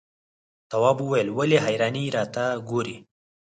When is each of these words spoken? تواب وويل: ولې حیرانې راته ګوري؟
تواب 0.71 0.97
وويل: 1.01 1.27
ولې 1.37 1.57
حیرانې 1.65 2.03
راته 2.15 2.43
ګوري؟ 2.69 2.97